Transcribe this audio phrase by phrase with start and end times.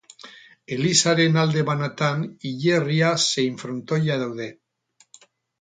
[0.77, 4.53] Elizaren alde banatan hilerria zein frontoia daude.